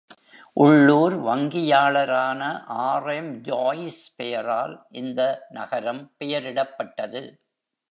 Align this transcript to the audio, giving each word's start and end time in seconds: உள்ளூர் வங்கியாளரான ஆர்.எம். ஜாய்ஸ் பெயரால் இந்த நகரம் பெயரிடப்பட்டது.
உள்ளூர் 0.63 1.15
வங்கியாளரான 1.25 2.41
ஆர்.எம். 2.85 3.29
ஜாய்ஸ் 3.41 4.01
பெயரால் 4.15 4.75
இந்த 4.89 5.21
நகரம் 5.49 6.03
பெயரிடப்பட்டது. 6.19 7.23